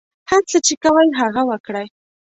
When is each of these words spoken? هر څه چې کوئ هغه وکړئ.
هر 0.29 0.41
څه 0.49 0.57
چې 0.65 0.73
کوئ 0.83 1.07
هغه 1.21 1.41
وکړئ. 1.49 1.87